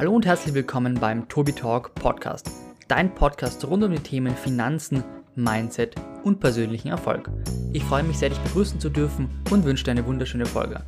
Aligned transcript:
Hallo 0.00 0.14
und 0.14 0.24
herzlich 0.24 0.54
willkommen 0.54 0.94
beim 0.94 1.28
Tobi 1.28 1.52
Talk 1.52 1.94
Podcast, 1.94 2.50
dein 2.88 3.14
Podcast 3.14 3.62
rund 3.66 3.84
um 3.84 3.92
die 3.92 3.98
Themen 3.98 4.34
Finanzen, 4.34 5.04
Mindset 5.34 5.94
und 6.24 6.40
persönlichen 6.40 6.88
Erfolg. 6.88 7.30
Ich 7.74 7.84
freue 7.84 8.02
mich 8.02 8.16
sehr, 8.16 8.30
dich 8.30 8.38
begrüßen 8.38 8.80
zu 8.80 8.88
dürfen 8.88 9.28
und 9.50 9.62
wünsche 9.66 9.84
dir 9.84 9.90
eine 9.90 10.06
wunderschöne 10.06 10.46
Folge. 10.46 10.82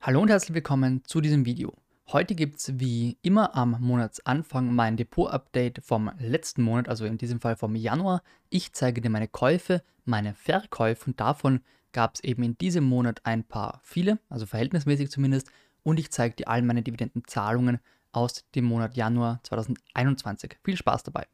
Hallo 0.00 0.22
und 0.22 0.30
herzlich 0.30 0.54
willkommen 0.54 1.04
zu 1.04 1.20
diesem 1.20 1.44
Video. 1.44 1.74
Heute 2.10 2.34
gibt 2.34 2.60
es 2.60 2.80
wie 2.80 3.18
immer 3.20 3.54
am 3.54 3.76
Monatsanfang 3.80 4.74
mein 4.74 4.96
Depot-Update 4.96 5.82
vom 5.84 6.10
letzten 6.18 6.62
Monat, 6.62 6.88
also 6.88 7.04
in 7.04 7.18
diesem 7.18 7.42
Fall 7.42 7.56
vom 7.56 7.76
Januar. 7.76 8.22
Ich 8.48 8.72
zeige 8.72 9.02
dir 9.02 9.10
meine 9.10 9.28
Käufe, 9.28 9.82
meine 10.06 10.32
Verkäufe 10.32 11.04
und 11.10 11.20
davon 11.20 11.60
gab 11.92 12.14
es 12.14 12.24
eben 12.24 12.42
in 12.42 12.58
diesem 12.58 12.84
Monat 12.84 13.20
ein 13.24 13.44
paar 13.44 13.80
viele, 13.84 14.18
also 14.28 14.46
verhältnismäßig 14.46 15.10
zumindest, 15.10 15.50
und 15.82 15.98
ich 15.98 16.10
zeige 16.10 16.36
dir 16.36 16.48
all 16.48 16.62
meine 16.62 16.82
Dividendenzahlungen 16.82 17.78
aus 18.12 18.44
dem 18.54 18.64
Monat 18.64 18.96
Januar 18.96 19.40
2021. 19.44 20.58
Viel 20.62 20.76
Spaß 20.76 21.02
dabei. 21.02 21.26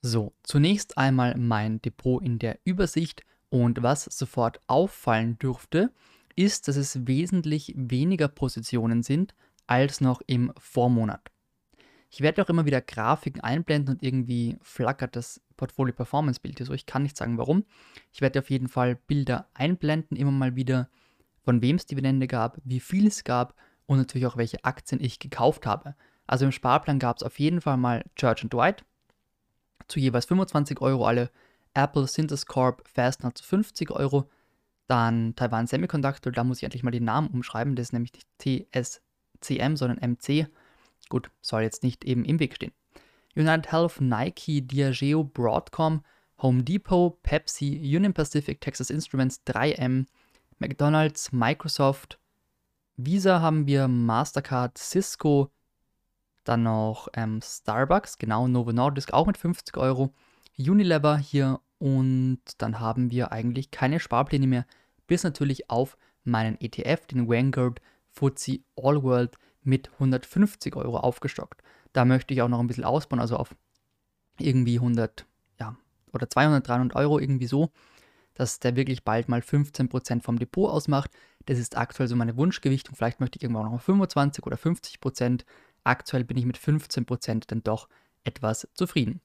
So, 0.00 0.32
zunächst 0.42 0.98
einmal 0.98 1.36
mein 1.36 1.80
Depot 1.80 2.22
in 2.22 2.38
der 2.38 2.58
Übersicht 2.64 3.24
und 3.48 3.82
was 3.82 4.04
sofort 4.04 4.60
auffallen 4.66 5.38
dürfte, 5.38 5.92
ist, 6.36 6.68
dass 6.68 6.76
es 6.76 7.06
wesentlich 7.06 7.72
weniger 7.76 8.28
Positionen 8.28 9.02
sind 9.02 9.34
als 9.66 10.00
noch 10.00 10.20
im 10.26 10.52
Vormonat. 10.58 11.30
Ich 12.14 12.20
werde 12.20 12.40
auch 12.42 12.48
immer 12.48 12.64
wieder 12.64 12.80
Grafiken 12.80 13.40
einblenden 13.40 13.96
und 13.96 14.02
irgendwie 14.04 14.56
flackert 14.62 15.16
das 15.16 15.40
Portfolio 15.56 15.92
Performance 15.92 16.38
Bild 16.40 16.58
hier 16.58 16.66
so. 16.66 16.72
Ich 16.72 16.86
kann 16.86 17.02
nicht 17.02 17.16
sagen 17.16 17.38
warum. 17.38 17.64
Ich 18.12 18.20
werde 18.20 18.38
auf 18.38 18.50
jeden 18.50 18.68
Fall 18.68 18.94
Bilder 18.94 19.48
einblenden, 19.52 20.16
immer 20.16 20.30
mal 20.30 20.54
wieder, 20.54 20.88
von 21.42 21.60
wem 21.60 21.74
es 21.74 21.86
Dividende 21.86 22.28
gab, 22.28 22.58
wie 22.62 22.78
viel 22.78 23.08
es 23.08 23.24
gab 23.24 23.56
und 23.86 23.98
natürlich 23.98 24.28
auch 24.28 24.36
welche 24.36 24.64
Aktien 24.64 25.02
ich 25.02 25.18
gekauft 25.18 25.66
habe. 25.66 25.96
Also 26.28 26.44
im 26.44 26.52
Sparplan 26.52 27.00
gab 27.00 27.16
es 27.16 27.24
auf 27.24 27.40
jeden 27.40 27.60
Fall 27.60 27.78
mal 27.78 28.04
Church 28.14 28.46
Dwight 28.48 28.84
zu 29.88 29.98
jeweils 29.98 30.26
25 30.26 30.80
Euro 30.80 31.06
alle, 31.06 31.32
Apple 31.74 32.06
Synthesis 32.06 32.46
Corp 32.46 32.86
Fastner 32.86 33.34
zu 33.34 33.42
50 33.42 33.90
Euro, 33.90 34.30
dann 34.86 35.34
Taiwan 35.34 35.66
Semiconductor, 35.66 36.30
da 36.30 36.44
muss 36.44 36.58
ich 36.58 36.62
endlich 36.64 36.84
mal 36.84 36.92
den 36.92 37.06
Namen 37.06 37.26
umschreiben, 37.26 37.74
das 37.74 37.88
ist 37.88 37.92
nämlich 37.92 38.12
nicht 38.12 38.70
TSCM, 38.70 39.74
sondern 39.74 40.12
MC 40.12 40.46
Gut, 41.08 41.30
soll 41.40 41.62
jetzt 41.62 41.82
nicht 41.82 42.04
eben 42.04 42.24
im 42.24 42.38
Weg 42.40 42.54
stehen. 42.54 42.72
United 43.36 43.70
Health, 43.72 44.00
Nike, 44.00 44.62
Diageo, 44.62 45.24
Broadcom, 45.24 46.02
Home 46.42 46.62
Depot, 46.62 47.20
Pepsi, 47.22 47.80
Union 47.96 48.12
Pacific, 48.12 48.60
Texas 48.60 48.90
Instruments, 48.90 49.40
3M, 49.46 50.06
McDonald's, 50.58 51.32
Microsoft, 51.32 52.18
Visa 52.96 53.40
haben 53.40 53.66
wir, 53.66 53.88
Mastercard, 53.88 54.78
Cisco, 54.78 55.50
dann 56.44 56.62
noch 56.62 57.08
ähm, 57.14 57.40
Starbucks, 57.42 58.18
genau, 58.18 58.46
Novo 58.46 58.72
Nordisk 58.72 59.12
auch 59.12 59.26
mit 59.26 59.36
50 59.36 59.76
Euro, 59.76 60.12
Unilever 60.56 61.16
hier 61.16 61.60
und 61.78 62.40
dann 62.58 62.78
haben 62.78 63.10
wir 63.10 63.32
eigentlich 63.32 63.70
keine 63.70 63.98
Sparpläne 63.98 64.46
mehr, 64.46 64.66
bis 65.06 65.24
natürlich 65.24 65.70
auf 65.70 65.96
meinen 66.22 66.60
ETF, 66.60 67.06
den 67.06 67.28
Vanguard 67.28 67.80
FTSE 68.12 68.60
All 68.76 69.02
World 69.02 69.36
mit 69.64 69.92
150 69.94 70.76
Euro 70.76 70.98
aufgestockt. 70.98 71.62
Da 71.92 72.04
möchte 72.04 72.34
ich 72.34 72.42
auch 72.42 72.48
noch 72.48 72.60
ein 72.60 72.66
bisschen 72.66 72.84
ausbauen, 72.84 73.20
also 73.20 73.36
auf 73.36 73.54
irgendwie 74.38 74.76
100, 74.76 75.26
ja, 75.60 75.76
oder 76.12 76.28
200, 76.28 76.66
300 76.66 76.96
Euro 76.96 77.18
irgendwie 77.18 77.46
so, 77.46 77.70
dass 78.34 78.58
der 78.58 78.76
wirklich 78.76 79.04
bald 79.04 79.28
mal 79.28 79.40
15% 79.40 80.22
vom 80.22 80.38
Depot 80.38 80.70
ausmacht. 80.70 81.10
Das 81.46 81.58
ist 81.58 81.76
aktuell 81.76 82.08
so 82.08 82.16
meine 82.16 82.36
Wunschgewichtung. 82.36 82.96
Vielleicht 82.96 83.20
möchte 83.20 83.38
ich 83.38 83.42
irgendwann 83.42 83.66
auch 83.66 83.72
noch 83.72 83.80
25 83.80 84.44
oder 84.44 84.56
50%. 84.56 85.44
Aktuell 85.84 86.24
bin 86.24 86.36
ich 86.36 86.46
mit 86.46 86.58
15% 86.58 87.44
dann 87.46 87.62
doch 87.62 87.88
etwas 88.24 88.68
zufrieden. 88.74 89.20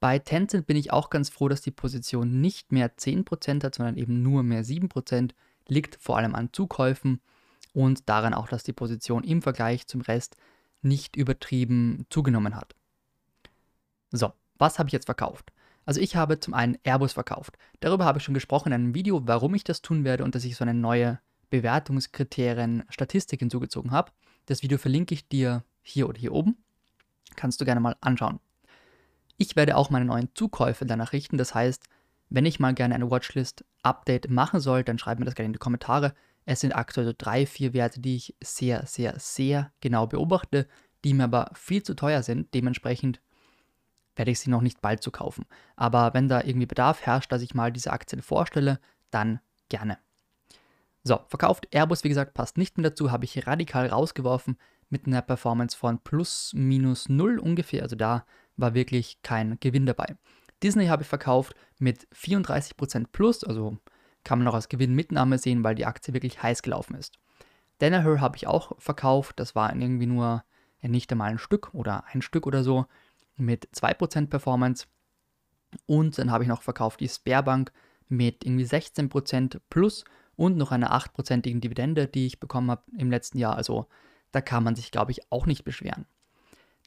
Bei 0.00 0.18
Tencent 0.18 0.66
bin 0.66 0.76
ich 0.76 0.92
auch 0.92 1.10
ganz 1.10 1.30
froh, 1.30 1.48
dass 1.48 1.62
die 1.62 1.70
Position 1.70 2.40
nicht 2.40 2.70
mehr 2.70 2.96
10% 2.96 3.64
hat, 3.64 3.74
sondern 3.74 3.96
eben 3.96 4.22
nur 4.22 4.42
mehr 4.42 4.64
7%. 4.64 5.32
Liegt 5.68 5.96
vor 5.96 6.16
allem 6.16 6.34
an 6.34 6.50
Zukäufen 6.52 7.20
und 7.76 8.08
daran 8.08 8.32
auch, 8.32 8.48
dass 8.48 8.62
die 8.62 8.72
Position 8.72 9.22
im 9.22 9.42
Vergleich 9.42 9.86
zum 9.86 10.00
Rest 10.00 10.36
nicht 10.80 11.14
übertrieben 11.14 12.06
zugenommen 12.08 12.56
hat. 12.56 12.74
So, 14.10 14.32
was 14.56 14.78
habe 14.78 14.88
ich 14.88 14.94
jetzt 14.94 15.04
verkauft? 15.04 15.52
Also 15.84 16.00
ich 16.00 16.16
habe 16.16 16.40
zum 16.40 16.54
einen 16.54 16.78
Airbus 16.84 17.12
verkauft. 17.12 17.58
Darüber 17.80 18.06
habe 18.06 18.18
ich 18.18 18.24
schon 18.24 18.32
gesprochen 18.32 18.68
in 18.68 18.72
einem 18.72 18.94
Video, 18.94 19.28
warum 19.28 19.54
ich 19.54 19.62
das 19.62 19.82
tun 19.82 20.04
werde 20.04 20.24
und 20.24 20.34
dass 20.34 20.44
ich 20.44 20.56
so 20.56 20.64
eine 20.64 20.72
neue 20.72 21.20
Bewertungskriterien 21.50 22.82
Statistik 22.88 23.40
hinzugezogen 23.40 23.90
habe. 23.90 24.10
Das 24.46 24.62
Video 24.62 24.78
verlinke 24.78 25.12
ich 25.12 25.28
dir 25.28 25.62
hier 25.82 26.08
oder 26.08 26.18
hier 26.18 26.32
oben. 26.32 26.56
Kannst 27.36 27.60
du 27.60 27.66
gerne 27.66 27.82
mal 27.82 27.96
anschauen. 28.00 28.40
Ich 29.36 29.54
werde 29.54 29.76
auch 29.76 29.90
meine 29.90 30.06
neuen 30.06 30.30
Zukäufe 30.34 30.86
danach 30.86 31.12
richten. 31.12 31.36
Das 31.36 31.54
heißt, 31.54 31.84
wenn 32.30 32.46
ich 32.46 32.58
mal 32.58 32.72
gerne 32.72 32.94
eine 32.94 33.10
Watchlist-Update 33.10 34.30
machen 34.30 34.60
soll, 34.60 34.82
dann 34.82 34.98
schreib 34.98 35.18
mir 35.18 35.26
das 35.26 35.34
gerne 35.34 35.48
in 35.48 35.52
die 35.52 35.58
Kommentare. 35.58 36.14
Es 36.46 36.60
sind 36.60 36.72
aktuell 36.72 37.06
so 37.06 37.12
drei, 37.16 37.44
vier 37.44 37.74
Werte, 37.74 38.00
die 38.00 38.16
ich 38.16 38.36
sehr, 38.42 38.86
sehr, 38.86 39.18
sehr 39.18 39.72
genau 39.80 40.06
beobachte, 40.06 40.66
die 41.04 41.12
mir 41.12 41.24
aber 41.24 41.50
viel 41.54 41.82
zu 41.82 41.94
teuer 41.94 42.22
sind. 42.22 42.54
Dementsprechend 42.54 43.20
werde 44.14 44.30
ich 44.30 44.38
sie 44.38 44.50
noch 44.50 44.62
nicht 44.62 44.80
bald 44.80 45.02
zu 45.02 45.10
kaufen. 45.10 45.44
Aber 45.74 46.14
wenn 46.14 46.28
da 46.28 46.42
irgendwie 46.42 46.66
Bedarf 46.66 47.02
herrscht, 47.02 47.30
dass 47.32 47.42
ich 47.42 47.54
mal 47.54 47.72
diese 47.72 47.92
Aktien 47.92 48.22
vorstelle, 48.22 48.80
dann 49.10 49.40
gerne. 49.68 49.98
So, 51.02 51.20
verkauft 51.28 51.68
Airbus, 51.72 52.04
wie 52.04 52.08
gesagt, 52.08 52.34
passt 52.34 52.58
nicht 52.58 52.78
mehr 52.78 52.90
dazu, 52.90 53.10
habe 53.10 53.24
ich 53.24 53.46
radikal 53.46 53.88
rausgeworfen 53.88 54.56
mit 54.88 55.06
einer 55.06 55.22
Performance 55.22 55.76
von 55.76 55.98
plus 55.98 56.52
minus 56.54 57.08
null 57.08 57.38
ungefähr. 57.38 57.82
Also 57.82 57.96
da 57.96 58.24
war 58.56 58.74
wirklich 58.74 59.20
kein 59.22 59.58
Gewinn 59.60 59.86
dabei. 59.86 60.16
Disney 60.62 60.86
habe 60.86 61.02
ich 61.02 61.08
verkauft 61.08 61.54
mit 61.78 62.08
34% 62.14 63.06
plus, 63.12 63.44
also 63.44 63.78
kann 64.26 64.40
man 64.40 64.44
noch 64.44 64.54
als 64.54 64.68
Gewinnmitnahme 64.68 65.38
sehen, 65.38 65.62
weil 65.62 65.76
die 65.76 65.86
Aktie 65.86 66.12
wirklich 66.12 66.42
heiß 66.42 66.62
gelaufen 66.62 66.96
ist. 66.96 67.18
Danaher 67.78 68.20
habe 68.20 68.36
ich 68.36 68.46
auch 68.46 68.72
verkauft, 68.78 69.38
das 69.38 69.54
war 69.54 69.74
irgendwie 69.74 70.06
nur 70.06 70.44
nicht 70.82 71.10
einmal 71.12 71.30
ein 71.30 71.38
Stück 71.38 71.72
oder 71.72 72.04
ein 72.12 72.22
Stück 72.22 72.46
oder 72.46 72.62
so 72.62 72.86
mit 73.36 73.68
2% 73.74 74.26
Performance. 74.26 74.86
Und 75.86 76.18
dann 76.18 76.30
habe 76.30 76.44
ich 76.44 76.48
noch 76.48 76.62
verkauft 76.62 77.00
die 77.00 77.08
Sparebank 77.08 77.72
mit 78.08 78.44
irgendwie 78.44 78.64
16% 78.64 79.60
plus 79.70 80.04
und 80.36 80.56
noch 80.56 80.72
einer 80.72 80.92
8%igen 80.92 81.60
Dividende, 81.60 82.06
die 82.06 82.26
ich 82.26 82.40
bekommen 82.40 82.70
habe 82.70 82.82
im 82.98 83.10
letzten 83.10 83.38
Jahr. 83.38 83.56
Also 83.56 83.86
da 84.32 84.40
kann 84.40 84.64
man 84.64 84.74
sich, 84.74 84.90
glaube 84.90 85.12
ich, 85.12 85.30
auch 85.30 85.46
nicht 85.46 85.64
beschweren. 85.64 86.06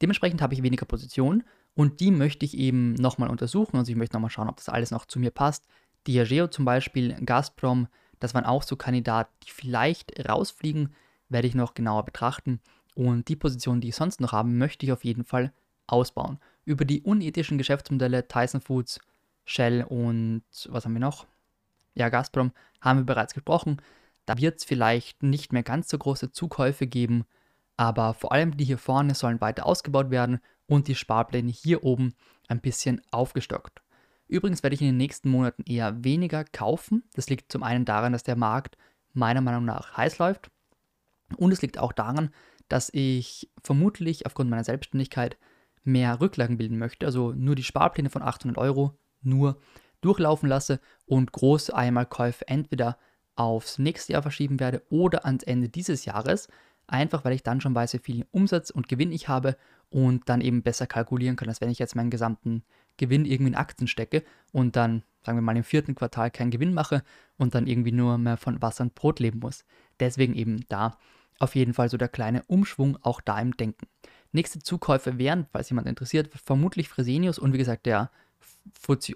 Dementsprechend 0.02 0.42
habe 0.42 0.54
ich 0.54 0.64
weniger 0.64 0.86
Positionen 0.86 1.44
und 1.74 2.00
die 2.00 2.12
möchte 2.12 2.46
ich 2.46 2.58
eben 2.58 2.94
nochmal 2.94 3.30
untersuchen. 3.30 3.78
Also 3.78 3.92
ich 3.92 3.98
möchte 3.98 4.16
nochmal 4.16 4.30
schauen, 4.30 4.50
ob 4.50 4.58
das 4.58 4.70
alles 4.70 4.92
noch 4.92 5.06
zu 5.06 5.20
mir 5.20 5.32
passt. 5.32 5.68
Diageo 6.08 6.48
zum 6.48 6.66
Beispiel, 6.66 7.16
Gazprom, 7.26 7.88
das 8.20 8.34
waren 8.34 8.46
auch 8.46 8.64
so 8.64 8.76
Kandidaten, 8.76 9.32
die 9.44 9.52
vielleicht 9.52 10.28
rausfliegen, 10.28 10.94
werde 11.30 11.48
ich 11.48 11.56
noch 11.56 11.74
genauer 11.74 12.06
betrachten. 12.06 12.60
Und 12.96 13.28
die 13.28 13.36
Position, 13.36 13.82
die 13.82 13.90
ich 13.90 13.96
sonst 13.96 14.20
noch 14.20 14.32
habe, 14.32 14.50
möchte 14.50 14.86
ich 14.86 14.92
auf 14.92 15.06
jeden 15.06 15.24
Fall 15.24 15.54
ausbauen. 15.88 16.40
Über 16.66 16.86
die 16.86 17.02
unethischen 17.02 17.58
Geschäftsmodelle 17.58 18.28
Tyson 18.28 18.62
Foods, 18.62 19.00
Shell 19.46 19.84
und 19.88 20.44
was 20.70 20.86
haben 20.86 20.94
wir 20.94 21.00
noch? 21.00 21.26
Ja, 21.96 22.10
Gazprom 22.10 22.52
haben 22.82 23.00
wir 23.00 23.06
bereits 23.06 23.34
gesprochen. 23.34 23.82
Da 24.26 24.38
wird 24.38 24.60
es 24.60 24.66
vielleicht 24.66 25.24
nicht 25.24 25.54
mehr 25.54 25.64
ganz 25.64 25.90
so 25.90 25.98
große 25.98 26.32
Zukäufe 26.32 26.86
geben, 26.86 27.26
aber 27.78 28.14
vor 28.14 28.32
allem 28.32 28.56
die 28.58 28.66
hier 28.66 28.78
vorne 28.78 29.16
sollen 29.16 29.42
weiter 29.42 29.66
ausgebaut 29.66 30.12
werden 30.12 30.40
und 30.68 30.88
die 30.88 30.96
Sparpläne 30.96 31.52
hier 31.52 31.84
oben 31.84 32.14
ein 32.48 32.62
bisschen 32.62 33.02
aufgestockt. 33.12 33.82
Übrigens 34.30 34.64
werde 34.64 34.76
ich 34.76 34.82
in 34.82 34.88
den 34.88 34.98
nächsten 34.98 35.30
Monaten 35.30 35.64
eher 35.64 36.04
weniger 36.04 36.46
kaufen. 36.46 37.04
Das 37.14 37.30
liegt 37.30 37.52
zum 37.52 37.64
einen 37.64 37.84
daran, 37.84 38.14
dass 38.14 38.24
der 38.24 38.36
Markt 38.36 38.78
meiner 39.12 39.42
Meinung 39.42 39.66
nach 39.66 39.98
heiß 39.98 40.20
läuft. 40.20 40.52
Und 41.36 41.52
es 41.52 41.62
liegt 41.62 41.80
auch 41.80 41.92
daran, 41.92 42.30
dass 42.68 42.90
ich 42.94 43.52
vermutlich 43.64 44.28
aufgrund 44.28 44.50
meiner 44.50 44.64
Selbstständigkeit 44.64 45.38
mehr 45.84 46.22
Rücklagen 46.22 46.58
bilden 46.58 46.78
möchte. 46.78 47.08
Also 47.08 47.34
nur 47.34 47.56
die 47.56 47.64
Sparpläne 47.64 48.12
von 48.12 48.22
800 48.22 48.58
Euro 48.58 48.98
nur 49.22 49.60
durchlaufen 50.02 50.48
lasse 50.48 50.80
und 51.06 51.32
große 51.32 51.76
Einmalkäufe 51.76 52.48
entweder 52.48 52.98
aufs 53.36 53.80
nächste 53.80 54.14
Jahr 54.14 54.22
verschieben 54.22 54.60
werde 54.60 54.84
oder 54.90 55.26
ans 55.26 55.44
Ende 55.44 55.70
dieses 55.70 56.06
Jahres. 56.06 56.50
Einfach 56.90 57.24
weil 57.24 57.34
ich 57.34 57.44
dann 57.44 57.62
schon 57.62 57.76
weiß, 57.76 57.94
wie 57.94 58.00
viel 58.00 58.26
Umsatz 58.32 58.72
und 58.72 58.90
Gewinn 58.90 59.12
ich 59.12 59.28
habe 59.28 59.58
und 59.92 60.28
dann 60.28 60.42
eben 60.42 60.64
besser 60.64 60.88
kalkulieren 60.88 61.36
kann, 61.36 61.48
als 61.48 61.62
wenn 61.62 61.70
ich 61.70 61.78
jetzt 61.78 61.96
meinen 61.96 62.10
gesamten 62.10 62.64
Gewinn 62.98 63.26
irgendwie 63.26 63.52
in 63.52 63.56
Aktien 63.56 63.88
stecke 63.88 64.24
und 64.52 64.76
dann, 64.76 65.04
sagen 65.24 65.38
wir 65.38 65.44
mal, 65.44 65.56
im 65.56 65.64
vierten 65.64 65.94
Quartal 65.94 66.32
keinen 66.32 66.50
Gewinn 66.50 66.74
mache 66.74 67.04
und 67.38 67.54
dann 67.54 67.68
irgendwie 67.68 67.92
nur 67.92 68.18
mehr 68.18 68.38
von 68.38 68.60
Wasser 68.64 68.84
und 68.84 68.96
Brot 68.96 69.20
leben 69.20 69.40
muss. 69.40 69.66
Deswegen 70.00 70.34
eben 70.34 70.66
da 70.68 70.98
auf 71.38 71.54
jeden 71.54 71.76
Fall 71.76 71.90
so 71.90 71.98
der 71.98 72.10
kleine 72.10 72.44
Umschwung 72.48 72.98
auch 73.04 73.22
da 73.22 73.40
im 73.40 73.56
Denken. 73.56 73.88
Nächste 74.32 74.60
Zukäufe 74.60 75.20
wären, 75.20 75.46
falls 75.52 75.70
jemand 75.70 75.88
interessiert, 75.88 76.30
vermutlich 76.44 76.90
Fresenius 76.90 77.38
und 77.38 77.54
wie 77.54 77.60
gesagt 77.60 77.86
der 77.86 78.10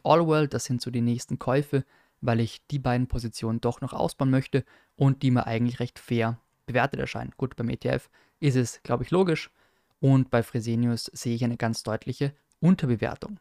All 0.03 0.25
World, 0.27 0.53
das 0.53 0.65
sind 0.65 0.81
so 0.81 0.91
die 0.91 1.01
nächsten 1.01 1.39
Käufe, 1.39 1.85
weil 2.21 2.39
ich 2.39 2.65
die 2.67 2.79
beiden 2.79 3.07
Positionen 3.07 3.61
doch 3.61 3.81
noch 3.81 3.93
ausbauen 3.93 4.29
möchte 4.29 4.63
und 4.95 5.23
die 5.23 5.31
mir 5.31 5.47
eigentlich 5.47 5.79
recht 5.79 5.97
fair 5.97 6.39
bewertet 6.65 6.99
erscheinen. 6.99 7.33
Gut, 7.37 7.55
beim 7.55 7.69
ETF 7.69 8.09
ist 8.39 8.55
es, 8.55 8.81
glaube 8.83 9.03
ich, 9.03 9.11
logisch. 9.11 9.51
Und 9.99 10.29
bei 10.29 10.43
Fresenius 10.43 11.05
sehe 11.13 11.35
ich 11.35 11.43
eine 11.43 11.57
ganz 11.57 11.83
deutliche 11.83 12.33
Unterbewertung. 12.59 13.39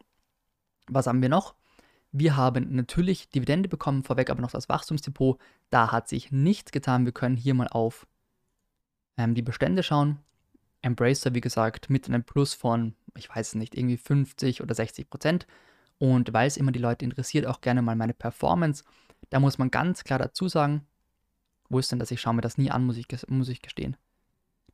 Was 0.87 1.07
haben 1.07 1.23
wir 1.23 1.29
noch? 1.29 1.55
Wir 2.13 2.37
haben 2.37 2.75
natürlich 2.75 3.31
Dividende 3.31 3.69
bekommen, 3.69 4.05
vorweg 4.05 4.31
aber 4.31 4.43
noch 4.43 4.51
das 4.51 4.69
Wachstumsdepot. 4.69 5.41
Da 5.71 5.91
hat 5.91 6.09
sich 6.09 6.31
nichts 6.31 6.71
getan. 6.71 7.05
Wir 7.05 7.13
können 7.13 7.37
hier 7.37 7.55
mal 7.55 7.69
auf 7.69 8.07
ähm, 9.17 9.35
die 9.35 9.43
Bestände 9.43 9.83
schauen. 9.83 10.19
Embracer, 10.83 11.35
wie 11.35 11.41
gesagt, 11.41 11.89
mit 11.89 12.09
einem 12.09 12.25
Plus 12.25 12.55
von, 12.55 12.95
ich 13.17 13.29
weiß 13.29 13.55
nicht, 13.55 13.77
irgendwie 13.77 13.97
50 13.97 14.63
oder 14.63 14.75
60 14.75 15.09
Prozent. 15.09 15.47
Und 15.99 16.33
weil 16.33 16.49
es 16.49 16.57
immer 16.57 16.73
die 16.73 16.81
Leute 16.81 17.05
interessiert, 17.05 17.47
auch 17.47 17.61
gerne 17.61 17.81
mal 17.81 17.97
meine 17.97 18.15
Performance. 18.15 18.85
Da 19.31 19.41
muss 19.41 19.59
man 19.59 19.71
ganz 19.71 20.05
klar 20.05 20.19
dazu 20.19 20.49
sagen, 20.49 20.85
wo 21.73 21.79
ist 21.79 21.91
denn 21.91 21.99
das? 21.99 22.11
Ich 22.11 22.21
schaue 22.21 22.35
mir 22.35 22.43
das 22.43 22.59
nie 22.59 22.71
an, 22.71 22.85
muss 22.85 22.97
ich, 22.97 23.07
muss 23.29 23.49
ich 23.49 23.63
gestehen. 23.63 23.97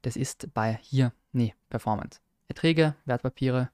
Das 0.02 0.16
ist 0.16 0.52
bei 0.52 0.78
hier, 0.82 1.12
nee, 1.32 1.54
Performance. 1.70 2.20
Erträge, 2.48 2.94
Wertpapiere. 3.04 3.70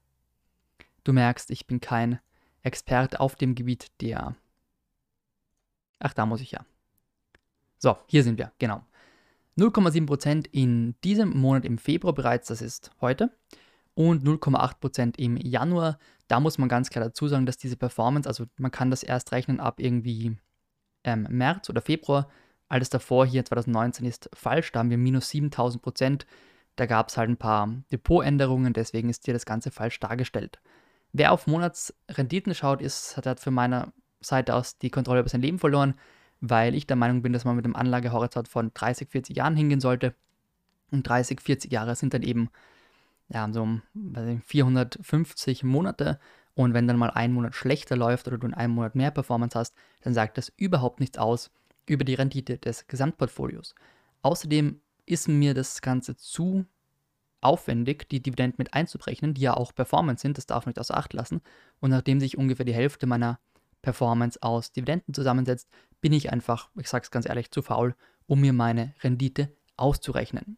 Du 1.03 1.13
merkst, 1.13 1.51
ich 1.51 1.67
bin 1.67 1.81
kein 1.81 2.19
Experte 2.61 3.19
auf 3.19 3.35
dem 3.35 3.55
Gebiet 3.55 3.91
der. 4.01 4.35
Ach, 5.99 6.13
da 6.13 6.25
muss 6.25 6.41
ich 6.41 6.51
ja. 6.51 6.65
So, 7.77 7.97
hier 8.07 8.23
sind 8.23 8.37
wir, 8.37 8.51
genau. 8.59 8.83
0,7% 9.57 10.47
in 10.51 10.95
diesem 11.03 11.29
Monat 11.37 11.65
im 11.65 11.77
Februar 11.77 12.13
bereits, 12.13 12.47
das 12.49 12.61
ist 12.61 12.91
heute, 12.99 13.31
und 13.93 14.23
0,8% 14.23 15.17
im 15.17 15.37
Januar. 15.37 15.97
Da 16.27 16.39
muss 16.39 16.57
man 16.57 16.67
ganz 16.67 16.89
klar 16.89 17.05
dazu 17.05 17.27
sagen, 17.27 17.45
dass 17.45 17.57
diese 17.57 17.77
Performance, 17.77 18.27
also 18.27 18.45
man 18.57 18.71
kann 18.71 18.91
das 18.91 19.03
erst 19.03 19.31
rechnen 19.31 19.59
ab 19.59 19.79
irgendwie 19.79 20.37
ähm, 21.03 21.27
März 21.29 21.69
oder 21.69 21.81
Februar. 21.81 22.29
Alles 22.67 22.89
davor 22.89 23.25
hier 23.25 23.45
2019 23.45 24.05
ist 24.05 24.29
falsch, 24.33 24.71
da 24.71 24.79
haben 24.79 24.89
wir 24.89 24.97
minus 24.97 25.29
7000% 25.29 26.25
Da 26.75 26.85
gab 26.87 27.09
es 27.09 27.17
halt 27.17 27.29
ein 27.29 27.37
paar 27.37 27.69
Depotänderungen, 27.91 28.73
deswegen 28.73 29.09
ist 29.09 29.25
hier 29.25 29.33
das 29.33 29.45
Ganze 29.45 29.71
falsch 29.71 29.99
dargestellt. 29.99 30.59
Wer 31.13 31.31
auf 31.31 31.47
Monatsrenditen 31.47 32.53
schaut, 32.53 32.81
ist, 32.81 33.17
hat 33.17 33.39
für 33.39 33.51
meine 33.51 33.93
Seite 34.19 34.55
aus 34.55 34.77
die 34.77 34.89
Kontrolle 34.89 35.21
über 35.21 35.29
sein 35.29 35.41
Leben 35.41 35.59
verloren 35.59 35.95
weil 36.41 36.75
ich 36.75 36.87
der 36.87 36.95
Meinung 36.95 37.21
bin, 37.21 37.33
dass 37.33 37.45
man 37.45 37.55
mit 37.55 37.65
einem 37.65 37.75
Anlagehorizont 37.75 38.47
von 38.47 38.71
30, 38.73 39.09
40 39.09 39.37
Jahren 39.37 39.55
hingehen 39.55 39.79
sollte. 39.79 40.15
Und 40.91 41.07
30, 41.07 41.41
40 41.41 41.71
Jahre 41.71 41.95
sind 41.95 42.13
dann 42.13 42.23
eben 42.23 42.49
ja, 43.29 43.51
so 43.51 43.79
450 44.45 45.63
Monate. 45.63 46.19
Und 46.53 46.73
wenn 46.73 46.87
dann 46.87 46.97
mal 46.97 47.11
ein 47.11 47.33
Monat 47.33 47.55
schlechter 47.55 47.95
läuft 47.95 48.27
oder 48.27 48.37
du 48.37 48.47
in 48.47 48.53
einem 48.53 48.75
Monat 48.75 48.95
mehr 48.95 49.11
Performance 49.11 49.57
hast, 49.57 49.75
dann 50.01 50.13
sagt 50.13 50.37
das 50.37 50.51
überhaupt 50.57 50.99
nichts 50.99 51.17
aus 51.17 51.51
über 51.87 52.03
die 52.03 52.15
Rendite 52.15 52.57
des 52.57 52.87
Gesamtportfolios. 52.87 53.75
Außerdem 54.21 54.81
ist 55.05 55.27
mir 55.27 55.53
das 55.53 55.81
Ganze 55.81 56.15
zu 56.15 56.65
aufwendig, 57.41 58.09
die 58.09 58.21
Dividenden 58.21 58.55
mit 58.57 58.73
einzuberechnen, 58.73 59.35
die 59.35 59.41
ja 59.41 59.53
auch 59.53 59.73
Performance 59.73 60.21
sind, 60.21 60.37
das 60.37 60.47
darf 60.47 60.65
man 60.65 60.71
nicht 60.71 60.79
außer 60.79 60.97
Acht 60.97 61.13
lassen. 61.13 61.41
Und 61.79 61.91
nachdem 61.91 62.19
sich 62.19 62.37
ungefähr 62.37 62.65
die 62.65 62.73
Hälfte 62.73 63.05
meiner 63.05 63.39
Performance 63.83 64.41
aus 64.41 64.71
Dividenden 64.71 65.13
zusammensetzt, 65.13 65.69
bin 66.01 66.11
ich 66.11 66.31
einfach, 66.31 66.69
ich 66.75 66.89
sage 66.89 67.03
es 67.03 67.11
ganz 67.11 67.27
ehrlich, 67.27 67.51
zu 67.51 67.61
faul, 67.61 67.95
um 68.25 68.41
mir 68.41 68.53
meine 68.53 68.95
Rendite 69.03 69.55
auszurechnen. 69.77 70.57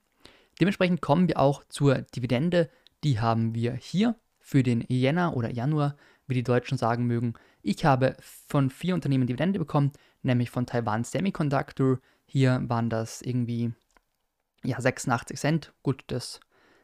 Dementsprechend 0.61 1.01
kommen 1.01 1.27
wir 1.27 1.39
auch 1.39 1.63
zur 1.65 2.03
Dividende. 2.15 2.69
Die 3.03 3.19
haben 3.19 3.53
wir 3.53 3.73
hier 3.73 4.15
für 4.39 4.63
den 4.63 4.85
Jänner 4.87 5.35
oder 5.35 5.51
Januar, 5.51 5.97
wie 6.25 6.35
die 6.35 6.43
Deutschen 6.43 6.77
sagen 6.77 7.05
mögen. 7.05 7.33
Ich 7.61 7.83
habe 7.85 8.15
von 8.21 8.69
vier 8.69 8.95
Unternehmen 8.95 9.27
Dividende 9.27 9.59
bekommen, 9.59 9.91
nämlich 10.27 10.51
von 10.51 10.65
Taiwan 10.65 11.03
Semiconductor. 11.03 11.99
Hier 12.25 12.61
waren 12.67 12.89
das 12.89 13.21
irgendwie 13.21 13.71
ja, 14.63 14.79
86 14.79 15.39
Cent. 15.39 15.73
Gut, 15.81 16.03
das 16.07 16.39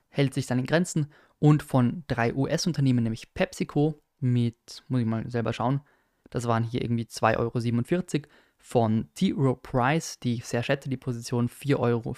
hält 0.09 0.33
sich 0.33 0.47
dann 0.47 0.59
in 0.59 0.65
Grenzen. 0.65 1.11
Und 1.39 1.61
von 1.61 2.03
drei 2.07 2.33
US-Unternehmen, 2.33 3.03
nämlich 3.03 3.33
PepsiCo 3.33 3.99
mit, 4.19 4.83
muss 4.87 5.01
ich 5.01 5.05
mal 5.05 5.29
selber 5.29 5.53
schauen, 5.53 5.81
das 6.29 6.47
waren 6.47 6.63
hier 6.63 6.81
irgendwie 6.81 7.03
2,47 7.03 7.37
Euro. 7.37 8.27
Von 8.65 9.09
T-Row 9.13 9.61
Price, 9.61 10.19
die 10.19 10.35
ich 10.35 10.45
sehr 10.45 10.63
schätze, 10.63 10.87
die 10.87 10.95
Position 10.95 11.49
4,34 11.49 11.77
Euro 11.79 12.15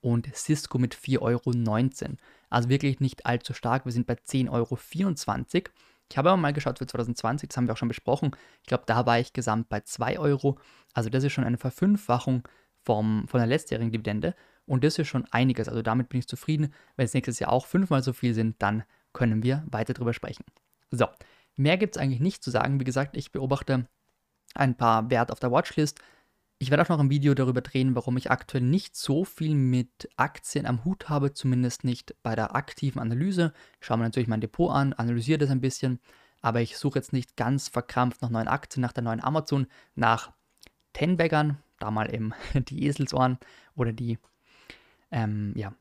und 0.00 0.32
Cisco 0.32 0.78
mit 0.78 0.94
4,19 0.94 1.20
Euro. 1.20 2.16
Also 2.50 2.68
wirklich 2.68 3.00
nicht 3.00 3.26
allzu 3.26 3.52
stark. 3.52 3.84
Wir 3.84 3.90
sind 3.90 4.06
bei 4.06 4.14
10,24 4.14 4.50
Euro. 4.52 4.78
Ich 6.10 6.18
habe 6.18 6.30
aber 6.30 6.40
mal 6.40 6.52
geschaut 6.52 6.78
für 6.78 6.86
2020, 6.86 7.48
das 7.48 7.56
haben 7.56 7.66
wir 7.66 7.72
auch 7.72 7.78
schon 7.78 7.88
besprochen. 7.88 8.32
Ich 8.62 8.68
glaube, 8.68 8.84
da 8.86 9.06
war 9.06 9.18
ich 9.18 9.32
gesamt 9.32 9.68
bei 9.68 9.80
2 9.80 10.18
Euro. 10.18 10.58
Also 10.92 11.10
das 11.10 11.24
ist 11.24 11.32
schon 11.32 11.44
eine 11.44 11.58
Verfünffachung 11.58 12.46
vom, 12.82 13.26
von 13.26 13.38
der 13.38 13.46
letztjährigen 13.46 13.90
Dividende. 13.90 14.34
Und 14.66 14.84
das 14.84 14.98
ist 14.98 15.08
schon 15.08 15.26
einiges. 15.30 15.68
Also 15.68 15.82
damit 15.82 16.08
bin 16.08 16.20
ich 16.20 16.28
zufrieden. 16.28 16.72
Wenn 16.96 17.06
es 17.06 17.14
nächstes 17.14 17.38
Jahr 17.38 17.52
auch 17.52 17.66
fünfmal 17.66 18.02
so 18.02 18.12
viel 18.12 18.34
sind, 18.34 18.60
dann 18.62 18.84
können 19.12 19.42
wir 19.42 19.64
weiter 19.66 19.94
drüber 19.94 20.12
sprechen. 20.12 20.44
So, 20.90 21.06
Mehr 21.56 21.76
gibt 21.76 21.96
es 21.96 22.02
eigentlich 22.02 22.20
nicht 22.20 22.42
zu 22.42 22.50
sagen. 22.50 22.80
Wie 22.80 22.84
gesagt, 22.84 23.16
ich 23.16 23.32
beobachte 23.32 23.86
ein 24.54 24.76
paar 24.76 25.10
Werte 25.10 25.32
auf 25.32 25.40
der 25.40 25.52
Watchlist. 25.52 26.00
Ich 26.64 26.70
werde 26.70 26.82
auch 26.82 26.88
noch 26.88 26.98
ein 26.98 27.10
Video 27.10 27.34
darüber 27.34 27.60
drehen, 27.60 27.94
warum 27.94 28.16
ich 28.16 28.30
aktuell 28.30 28.62
nicht 28.62 28.96
so 28.96 29.26
viel 29.26 29.54
mit 29.54 30.08
Aktien 30.16 30.64
am 30.64 30.82
Hut 30.86 31.10
habe, 31.10 31.34
zumindest 31.34 31.84
nicht 31.84 32.16
bei 32.22 32.34
der 32.34 32.56
aktiven 32.56 33.02
Analyse. 33.02 33.52
Ich 33.82 33.86
schaue 33.86 33.98
mir 33.98 34.04
natürlich 34.04 34.30
mein 34.30 34.40
Depot 34.40 34.70
an, 34.70 34.94
analysiere 34.94 35.36
das 35.36 35.50
ein 35.50 35.60
bisschen, 35.60 36.00
aber 36.40 36.62
ich 36.62 36.78
suche 36.78 36.98
jetzt 36.98 37.12
nicht 37.12 37.36
ganz 37.36 37.68
verkrampft 37.68 38.22
nach 38.22 38.30
neuen 38.30 38.48
Aktien, 38.48 38.80
nach 38.80 38.94
der 38.94 39.04
neuen 39.04 39.22
Amazon, 39.22 39.66
nach 39.94 40.32
Tenbaggern, 40.94 41.58
da 41.80 41.90
mal 41.90 42.14
eben 42.14 42.32
die 42.54 42.86
Eselsohren 42.86 43.36
oder 43.76 43.92
die, 43.92 44.18
ähm, 45.10 45.52
ja, 45.56 45.74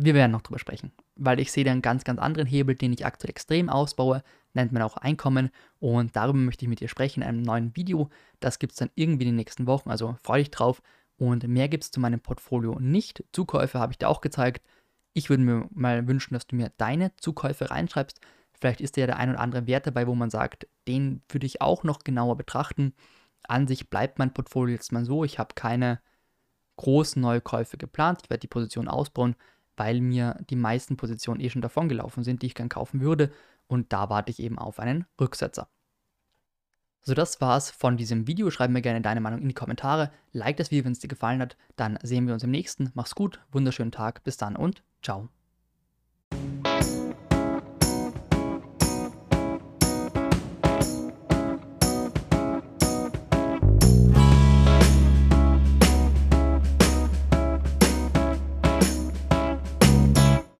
wir 0.00 0.14
werden 0.14 0.30
noch 0.30 0.42
drüber 0.42 0.60
sprechen, 0.60 0.92
weil 1.16 1.40
ich 1.40 1.50
sehe 1.50 1.64
da 1.64 1.72
einen 1.72 1.82
ganz, 1.82 2.04
ganz 2.04 2.20
anderen 2.20 2.46
Hebel, 2.46 2.76
den 2.76 2.92
ich 2.92 3.04
aktuell 3.04 3.30
extrem 3.30 3.68
ausbaue, 3.68 4.22
nennt 4.54 4.70
man 4.70 4.82
auch 4.82 4.96
Einkommen 4.96 5.50
und 5.80 6.14
darüber 6.14 6.38
möchte 6.38 6.64
ich 6.64 6.68
mit 6.68 6.78
dir 6.78 6.88
sprechen 6.88 7.20
in 7.20 7.28
einem 7.28 7.42
neuen 7.42 7.74
Video. 7.74 8.08
Das 8.38 8.60
gibt 8.60 8.72
es 8.72 8.78
dann 8.78 8.90
irgendwie 8.94 9.24
in 9.24 9.30
den 9.30 9.36
nächsten 9.36 9.66
Wochen, 9.66 9.90
also 9.90 10.16
freue 10.22 10.40
dich 10.40 10.52
drauf. 10.52 10.82
Und 11.16 11.48
mehr 11.48 11.68
gibt 11.68 11.82
es 11.82 11.90
zu 11.90 11.98
meinem 11.98 12.20
Portfolio 12.20 12.78
nicht. 12.78 13.24
Zukäufe 13.32 13.80
habe 13.80 13.92
ich 13.92 13.98
dir 13.98 14.08
auch 14.08 14.20
gezeigt. 14.20 14.64
Ich 15.14 15.28
würde 15.28 15.42
mir 15.42 15.68
mal 15.72 16.06
wünschen, 16.06 16.34
dass 16.34 16.46
du 16.46 16.54
mir 16.54 16.70
deine 16.76 17.10
Zukäufe 17.16 17.72
reinschreibst. 17.72 18.20
Vielleicht 18.52 18.80
ist 18.80 18.96
ja 18.96 19.06
der 19.06 19.16
ein 19.16 19.30
oder 19.30 19.40
andere 19.40 19.66
Wert 19.66 19.88
dabei, 19.88 20.06
wo 20.06 20.14
man 20.14 20.30
sagt, 20.30 20.68
den 20.86 21.22
würde 21.28 21.46
ich 21.46 21.60
auch 21.60 21.82
noch 21.82 22.04
genauer 22.04 22.36
betrachten. 22.36 22.94
An 23.48 23.66
sich 23.66 23.90
bleibt 23.90 24.20
mein 24.20 24.32
Portfolio 24.32 24.76
jetzt 24.76 24.92
mal 24.92 25.04
so. 25.04 25.24
Ich 25.24 25.40
habe 25.40 25.56
keine 25.56 26.00
großen 26.76 27.20
Neukäufe 27.20 27.78
geplant. 27.78 28.20
Ich 28.22 28.30
werde 28.30 28.42
die 28.42 28.46
Position 28.46 28.86
ausbauen 28.86 29.34
weil 29.78 30.00
mir 30.00 30.36
die 30.50 30.56
meisten 30.56 30.96
Positionen 30.96 31.40
eh 31.40 31.50
schon 31.50 31.62
davon 31.62 31.88
gelaufen 31.88 32.24
sind, 32.24 32.42
die 32.42 32.46
ich 32.46 32.54
gern 32.54 32.68
kaufen 32.68 33.00
würde. 33.00 33.30
Und 33.66 33.92
da 33.92 34.10
warte 34.10 34.30
ich 34.30 34.40
eben 34.40 34.58
auf 34.58 34.78
einen 34.80 35.06
Rücksetzer. 35.20 35.68
So, 37.00 37.14
das 37.14 37.40
war's 37.40 37.70
von 37.70 37.96
diesem 37.96 38.26
Video. 38.26 38.50
Schreib 38.50 38.70
mir 38.70 38.82
gerne 38.82 39.00
deine 39.00 39.20
Meinung 39.20 39.40
in 39.40 39.48
die 39.48 39.54
Kommentare. 39.54 40.10
Like 40.32 40.56
das 40.56 40.70
Video, 40.70 40.84
wenn 40.84 40.92
es 40.92 40.98
dir 40.98 41.08
gefallen 41.08 41.40
hat. 41.40 41.56
Dann 41.76 41.98
sehen 42.02 42.26
wir 42.26 42.34
uns 42.34 42.44
im 42.44 42.50
nächsten. 42.50 42.90
Mach's 42.94 43.14
gut, 43.14 43.40
wunderschönen 43.50 43.92
Tag, 43.92 44.24
bis 44.24 44.36
dann 44.36 44.56
und 44.56 44.82
ciao. 45.02 45.28